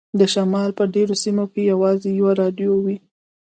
[0.19, 2.97] د شمال په ډیرو سیمو کې یوازې یوه راډیو وي